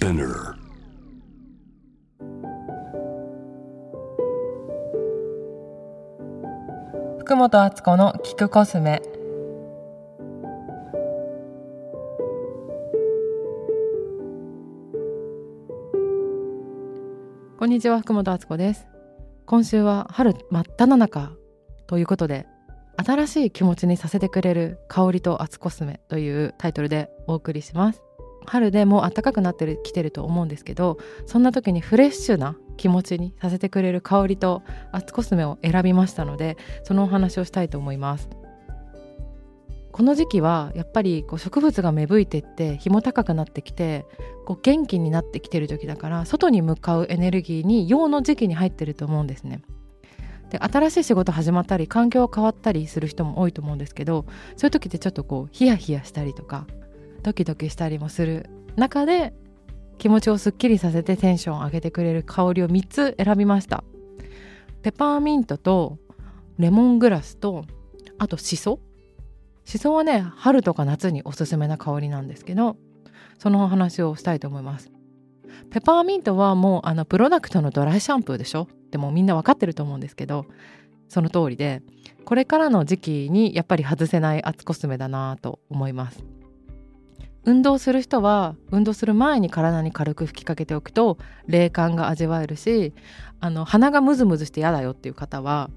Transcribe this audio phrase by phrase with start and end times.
[0.00, 0.54] Spinner.
[7.18, 9.02] 福本敦子の聞くコスメ
[17.58, 18.88] こんにちは福本敦子です
[19.44, 21.32] 今週は春真っ只中
[21.86, 22.46] ということで
[22.96, 28.02] 新しい気持ちにさせてくれる香りと厚コスメというタイトルでお送りします
[28.46, 38.28] 春でもう暖かくなってきてると思うんですけどそんな時にフレッシュな気持ちにさせてくれる香りと厚コスメを選びましたのでそのお話をしたいと思います
[39.92, 44.06] この時期はやっぱりこう植物が芽吹いてって日も高くなってきて
[44.46, 49.62] こう元気になってきてる時だから外に向かうエネルギーに陽の時期に入ってると思うんですね。
[50.50, 56.66] で新しい仕事始まったり環境変わったりする人も多いと思うんですけどそういう時ってちょっとこうヒヤヒヤしたりとか
[57.22, 58.48] ドキドキしたりもする。
[58.76, 59.32] 中で
[59.98, 63.84] 気持ちをすっきりさせてテンションを上げてくれる香りを3つ選びました。
[64.82, 65.98] ペパーミントと
[66.58, 67.64] レモングラスと
[68.18, 68.80] あとシソ。
[69.64, 72.76] シソはね春とか夏におすすめな香りなんですけど
[73.38, 74.90] そのお話をしたいと思います。
[75.70, 78.68] ペパーミントはもうあのプロダクトのドライシャンプーでしょ？
[78.90, 80.46] でもうみんな分かってると思うんですけど
[81.08, 81.82] その通りで
[82.24, 86.24] これからの時期にやっぱり外せない厚コスメだなと思います。
[87.44, 92.92] 運動する人は運動する前に体に軽く吹きかけておくと冷感が味わえるし
[93.40, 95.70] あの鼻がムズムズして嫌だよっていう方は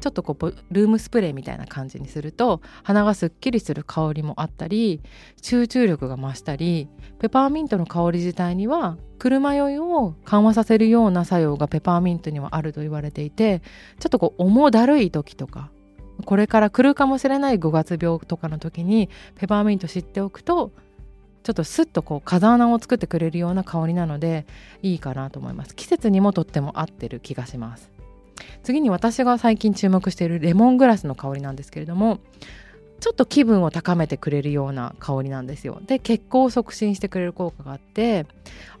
[0.00, 5.02] ちょっとこうルームスプレーみたいな感じにすると鼻がすっきりする香りもあったり
[5.42, 13.60] 集中力が増したりペパーミントの香り自体には車酔いを緩和させるような作用がペパーミントにはあると言われていて
[13.98, 15.70] ちょっとこう重だるい時とか
[16.24, 20.72] これから来るかもしれない5月病とかの時にペパーミント知っておくと
[21.42, 24.46] ちょっとスッとこう風穴を作ってくれるような香りなので
[24.82, 25.74] いいかなと思います。
[25.74, 27.90] 季節にもとっても合ってる気がします。
[28.62, 32.18] 次に私が最近注目しているレモングラスの香りなんですけれども
[33.00, 35.80] ちょっと気分を高めてくれるような香りなんですよ。
[35.86, 38.26] で血行を促進してくれる効果があって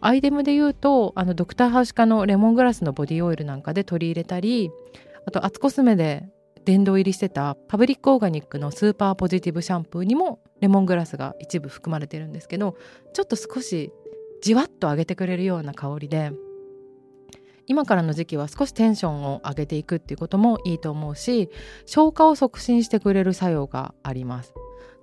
[0.00, 4.70] アイテムで言うとあのドクターハウシカのレモングラスのボディオイルなんかで取り入れたり
[5.26, 6.28] あとアツコスメで
[6.64, 12.76] 殿堂入りしてたパブリックオーガニックのスーパーポジティブシャンプーにもレモングラスが一部含まれてるんですけど
[13.12, 13.92] ちょっと少し
[14.42, 16.32] じわっと上げてくれるような香りで
[17.66, 21.48] 今からの時期は少しテンションを上げていくっていうこともいいと思うし
[21.86, 24.52] 消化を促進してくれる作用があります。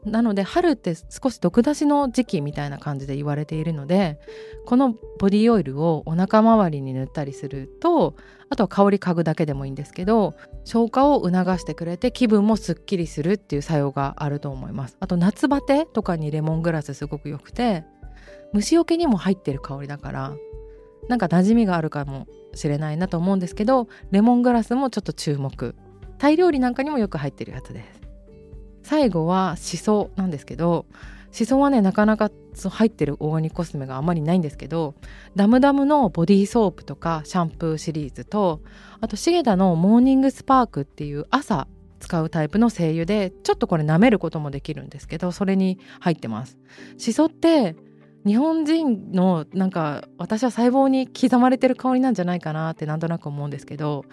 [0.06, 4.20] なので春って少し毒出しの時期みたいな感じで言われているので
[4.66, 8.16] このボディオイルをお腹周りに塗ったりすると
[8.50, 14.98] あとは香り嗅ぐだけでもいいんですけど消化を促してくれて気分もすっきりするっていう作用があると思います。
[15.00, 17.84] あと夏バテとかにレモングラスすごく良くて
[18.54, 20.36] 虫除けにも入ってる香りだから
[21.10, 25.76] なんか馴染みがあるかもしれないなと思うんですけどレモングラスもちょっと注目。
[26.18, 28.07] タイ料理なんかにもよく入ってるやつです。
[28.88, 30.86] 最後はシソなんですけど
[31.32, 32.32] シソはねなかなか
[32.70, 34.96] 入ってるオーガニックコスメがあまりないんですけど
[35.36, 38.62] ダムダムのボディーソープとかシャンプーシリーズと
[39.02, 41.68] あとシゲダのモーニングスパークっていう朝
[42.00, 46.58] 使うタイプの精油でちょっとこれ舐めることもできるんですけどそれに入ってます。
[46.98, 47.76] シソって
[48.26, 54.06] 日本人のなんか私は細胞に刻まれてる香りなんじゃないかなってなんとなく思うんですけど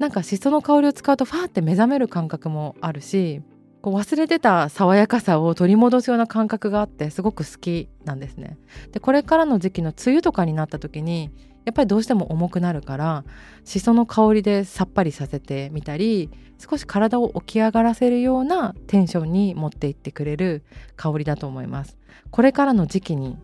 [0.00, 3.42] なんかシソの香りを使うとファーって目覚める感覚もあるし
[3.82, 8.58] こう忘れてた爽やかさを取り戻すような感覚があってすごく好きなんですね。
[8.92, 11.30] でこれからの時期の梅雨とかになった時に
[11.64, 13.24] やっぱりどうしても重くなるから
[13.64, 20.62] しその香りでさっぱりさせてみたり少し体を起き上がらせるようなテンションに持っていってくれる
[20.96, 21.96] 香りだと思います。
[22.30, 23.38] これからの時期に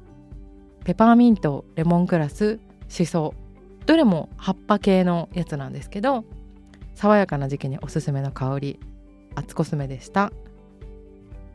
[0.84, 3.34] ペパーミントレモングラスしそ
[3.86, 6.24] どれも葉っぱ系のやつなんですけど
[6.94, 8.80] 爽やかな時期におすすめの香り
[9.36, 10.32] あつコスメでした。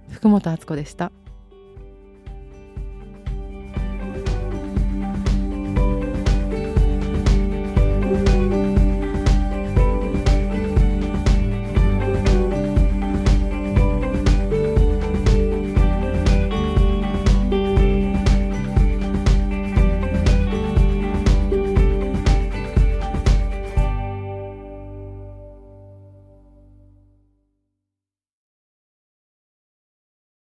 [0.09, 1.12] 福本敦子でした。